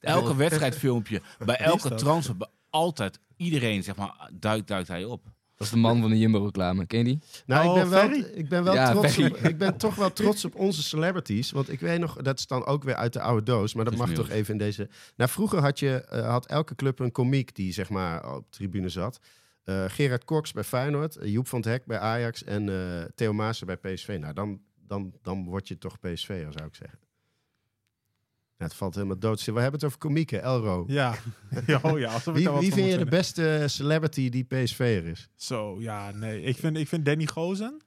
[0.00, 5.24] elke wedstrijdfilmpje, bij elke transfer, bij altijd iedereen, zeg maar, duikt, duikt hij op.
[5.56, 6.86] Dat is de man van de Jumbo-reclame.
[6.86, 7.18] Ken je die?
[7.46, 8.20] nou, Oh, ik, ben wel, Ferry?
[8.20, 11.50] ik ben wel Ja, trots op, ik ben toch wel trots op onze celebrities.
[11.50, 13.74] Want ik weet nog, dat is dan ook weer uit de oude doos.
[13.74, 14.88] Maar dat mag toch even in deze...
[15.16, 18.56] Nou, vroeger had, je, eh, had elke club een komiek die zeg maar op de
[18.56, 19.20] tribune zat.
[19.64, 23.32] Eh, Gerard Cox bij Feyenoord, eh, Joep van het Hek bij Ajax en eh, Theo
[23.32, 24.16] Maassen bij PSV.
[24.20, 26.98] Nou, dan, dan, dan word je toch PSV'er, zou ik zeggen.
[28.56, 29.44] Ja, het valt helemaal dood.
[29.44, 30.84] We hebben het over komieken, Elro.
[30.86, 31.14] Ja.
[31.82, 35.28] oh ja, alsof Wie, wie vind je de beste celebrity die PSV'er is?
[35.34, 36.42] Zo, ja, nee.
[36.42, 37.80] Ik vind, ik vind Danny Gozen.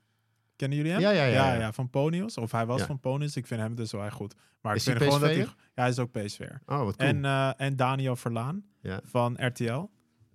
[0.56, 1.02] Kennen jullie hem?
[1.02, 1.74] Ja, ja, ja, ja, ja.
[1.74, 2.38] van Ponius.
[2.38, 3.36] Of hij was van Ponius.
[3.36, 4.36] Ik vind hem dus wel erg goed.
[4.62, 5.48] Maar Is ik hij vind gewoon dat hij...
[5.48, 6.62] Ja, hij is ook PSV'er.
[6.66, 7.10] Oh, wat cool.
[7.10, 8.66] En, eh, en Daniel Verlaan
[9.04, 9.90] van RTL.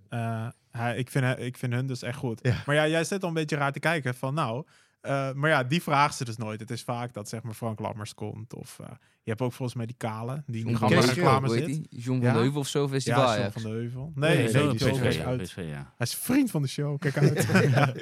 [0.09, 2.43] Eh, hij, ik, vind, ik vind hun dus echt goed.
[2.67, 4.67] Maar ja, jij zit al een beetje raar te kijken van nou...
[5.01, 6.61] eh, maar ja, die vraagt ze dus nooit.
[6.61, 8.55] Het is vaak dat zeg maar Frank Lammers komt.
[8.55, 8.87] Of eh,
[9.23, 10.43] je hebt ook volgens mij die Kale.
[10.47, 11.67] Die in de reclame zit.
[11.67, 11.87] die?
[11.91, 12.25] John Ja?
[12.25, 13.23] van de Heuvel of zo festival.
[13.23, 14.13] Ja, Ja, John van de Heuvel.
[14.15, 15.43] Nee, Nee, nee, nee, die is ja, uit.
[15.43, 15.93] PSV, ja.
[15.97, 17.49] Hij is vriend van de show, kijk uit.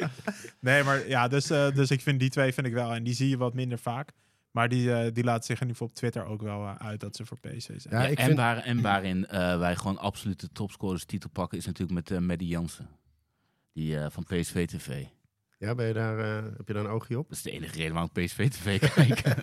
[0.61, 2.95] nee, maar ja, dus, eh, dus ik vind die twee vind ik wel.
[2.95, 4.13] En die zie je wat minder vaak.
[4.51, 7.17] Maar die, eh, die laat zich in ieder geval op Twitter ook wel uit dat
[7.17, 7.79] ze voor PC zijn.
[7.91, 11.31] Ja, Ja, ik en, vind- waar, en waarin eh, wij gewoon absoluut de topscorers titel
[11.31, 12.89] pakken, is natuurlijk met uh, Maddie Jansen.
[13.73, 15.05] Die eh, van PSV TV.
[15.59, 17.29] Ja, ben je daar, eh, heb je daar een oogje op?
[17.29, 19.23] Dat is de enige reden waarom ik PSV TV kijk.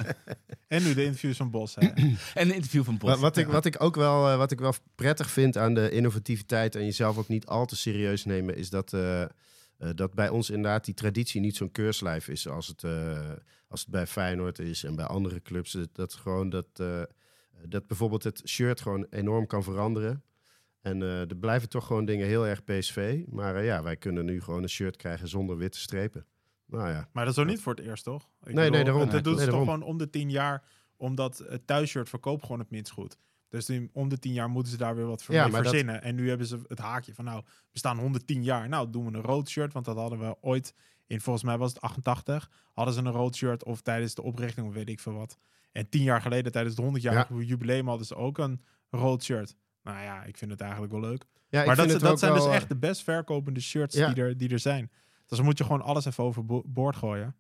[0.68, 1.76] En nu de interviews van Bos.
[1.76, 1.88] Hè.
[1.88, 3.10] en een interview van Bos.
[3.10, 5.90] Wat, wat, ik, wat ik ook wel, eh, wat ik wel prettig vind aan de
[5.90, 9.22] innovativiteit en jezelf ook niet al te serieus nemen, is dat, eh,
[9.84, 13.30] eh, dat bij ons inderdaad die traditie niet zo'n keurslijf is als het, eh,
[13.68, 15.72] als het bij Feyenoord is en bij andere clubs.
[15.72, 17.02] Dat, dat gewoon dat, eh,
[17.68, 20.24] dat bijvoorbeeld het shirt gewoon enorm kan veranderen.
[20.84, 23.24] En eh, er blijven toch gewoon dingen heel erg PSV.
[23.28, 26.26] Maar eh, ja, wij kunnen nu gewoon een shirt krijgen zonder witte strepen.
[26.66, 28.30] Nou ja, Maar dat is ook niet voor het eerst, toch?
[28.44, 29.10] Ik Nee, nee, daarom.
[29.10, 30.64] Dat doen Nee, ze toch gewoon om de tien jaar
[30.98, 33.18] omdat het thuisshirt verkoopt gewoon het minst goed.
[33.50, 36.02] Dus om de 10 jaar moeten ze daar weer wat voor Ja, dat- verzinnen.
[36.02, 38.70] En nu hebben ze het haakje van, nou, we staan 110 jaar.
[38.70, 40.74] Nou, doen we een rood shirt, want dat hadden we ooit
[41.08, 44.68] in, volgens mij was het 88, hadden ze een rood shirt of tijdens de oprichting
[44.68, 45.38] of weet ik veel wat.
[45.72, 49.56] En 10 jaar geleden tijdens het 100-jarige jubileum hadden ze ook een rood shirt.
[49.84, 51.26] Nou ja, ik vind het eigenlijk wel leuk.
[51.50, 54.14] Ja, maar dat, dat zijn dus eh, echt de best verkopende shirts Ja.
[54.14, 54.92] die, er, die er zijn.
[55.28, 57.36] Dus dan moet je gewoon alles even overboord gooien.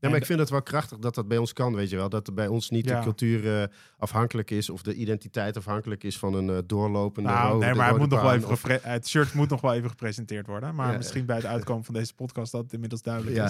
[0.00, 1.96] Ja, maar En ik vind het wel krachtig dat dat bij ons kan, weet je
[1.96, 2.08] wel.
[2.08, 2.96] Dat er bij ons niet Ja.
[2.96, 3.66] de cultuur eh,
[3.98, 7.98] afhankelijk is of de identiteit afhankelijk is van een eh, doorlopende Nou, nee, maar het,
[7.98, 10.74] moet nog wel even of- het shirt moet nog wel even gepresenteerd worden.
[10.74, 10.96] Maar Ja.
[10.96, 13.46] misschien bij het uitkomen van deze podcast dat het inmiddels duidelijk Ja.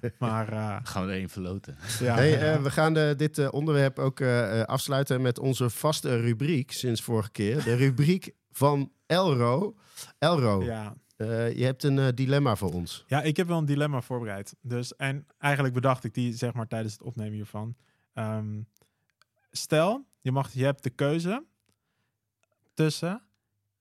[0.00, 0.10] is.
[0.18, 1.76] Maar eh, Gaan we er één verloten.
[2.00, 2.36] ja, Hey, ja.
[2.38, 4.22] eh, we gaan de, dit eh, onderwerp ook
[4.66, 7.64] afsluiten met onze vaste rubriek sinds vorige keer.
[7.64, 9.74] De rubriek van Elro.
[10.18, 10.94] Elro, ja.
[11.30, 13.04] Eh, je hebt een eh, dilemma voor ons.
[13.06, 14.56] ja, ik heb wel een dilemma voorbereid.
[14.60, 17.76] Dus, en eigenlijk bedacht ik die zeg maar tijdens het opnemen hiervan.
[18.12, 18.62] Ehm,
[19.50, 21.44] stel, je, mag, je hebt de keuze
[22.74, 23.22] tussen...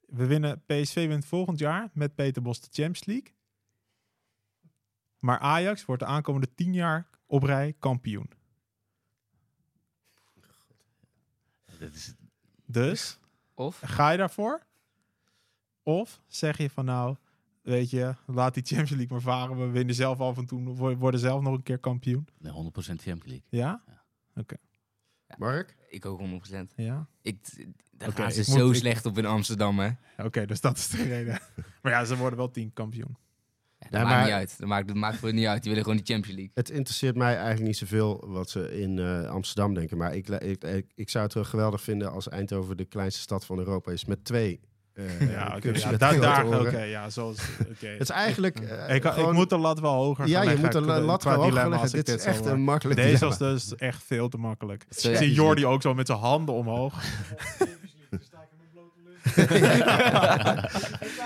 [0.06, 3.34] We winnen, PSV wint volgend jaar met Peter Bos de Champions League.
[5.20, 8.30] Maar Ajax wordt de aankomende tien jaar op rij kampioen.
[11.80, 12.14] Dat is,
[12.66, 13.20] Dus
[13.54, 13.80] Of?
[13.86, 14.62] ga je daarvoor?
[15.84, 17.16] Of zeg je van nou,
[17.64, 19.58] weet je, laat die Champions League maar varen.
[19.58, 22.28] We winnen zelf af en toe, we worden zelf nog een keer kampioen.
[22.40, 23.44] nee, 100% Champions League.
[23.50, 23.84] Ja?
[25.38, 25.76] Mark?
[25.90, 26.24] Ik ook 100%.
[26.76, 27.08] Ja.
[27.22, 27.38] Ik,
[27.92, 29.90] daar Oké, gaan ze ik moet- zo ik- slecht op in Amsterdam, hè.
[30.18, 31.40] Oké, dus dat is de reden.
[31.82, 33.18] maar ja, ze worden wel tien kampioen.
[33.80, 34.60] Ja, dat Ja, maakt maar- niet uit.
[34.60, 35.62] Dat maakt, dat maakt voor het niet uit.
[35.62, 36.54] Die willen gewoon die Champions League.
[36.56, 39.98] Het interesseert mij eigenlijk niet zoveel wat ze in eh, Amsterdam denken.
[39.98, 43.46] Maar ik, ik, ik, ik zou het wel geweldig vinden als Eindhoven de kleinste stad
[43.46, 44.06] van Europa is.
[44.06, 44.60] Met twee
[44.94, 45.60] eh Ja, oké.
[45.60, 47.38] clubs ja, met daar, oké, ja, zoals,
[47.72, 47.88] oké.
[47.88, 48.60] Het is eigenlijk...
[48.60, 51.22] eh, ik, ik gewoon- moet de lat wel hoger Ja, je leggen moet de lat
[51.22, 52.00] gewoon hoger leggen.
[52.00, 53.38] ik Dit is echt eh, een makkelijk Deze dilemma.
[53.38, 54.86] was dus echt veel te makkelijk.
[54.90, 56.94] Ik zie Jordi ook zo met zijn handen omhoog.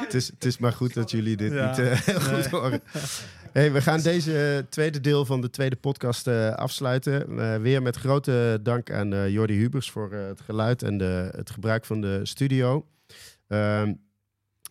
[0.04, 1.68] het, is, het is maar goed dat jullie dit Ja.
[1.70, 2.82] niet eh, heel goed horen.
[3.52, 7.40] Hey, we gaan deze eh, tweede deel van de tweede podcast eh, afsluiten.
[7.40, 11.30] Eh, weer met grote dank aan eh Jordi Hubers voor eh, het geluid en de,
[11.36, 12.86] het gebruik van de studio.
[13.48, 13.94] Ehm,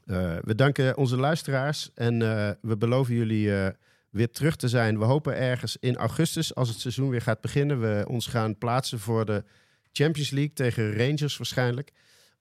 [0.04, 3.72] eh, we danken onze luisteraars en eh, we beloven jullie eh,
[4.10, 4.98] weer terug te zijn.
[4.98, 8.98] We hopen ergens in augustus, als het seizoen weer gaat beginnen, we ons gaan plaatsen
[8.98, 9.44] voor de
[9.92, 11.92] Champions League tegen Rangers waarschijnlijk.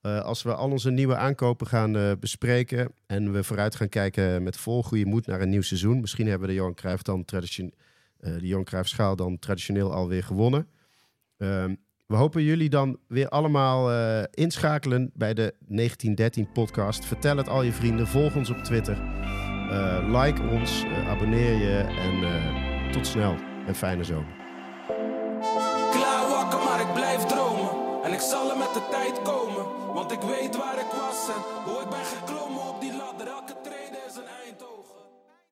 [0.01, 4.83] Als we al onze nieuwe aankopen gaan bespreken en we vooruit gaan kijken met vol
[4.83, 5.99] goede moed naar een nieuw seizoen.
[5.99, 7.73] Misschien hebben we de Johan Cruijff dan tradition,
[8.19, 10.67] de Johan schaal dan traditioneel alweer gewonnen.
[11.37, 11.75] Ehm,
[12.07, 17.05] we hopen jullie dan weer allemaal eh, inschakelen bij de 1913 podcast.
[17.05, 18.97] Vertel het al je vrienden, volg ons op Twitter,
[19.65, 23.35] Eh, like ons, eh, abonneer je en tot snel
[23.67, 24.33] en fijne zomer.
[25.91, 27.69] Klaar wakker, maar ik blijf dromen.
[28.03, 29.93] En ik zal er met de tijd komen.
[29.93, 33.34] Want ik weet waar ik was en hoe ik ben geklommen op die ladder.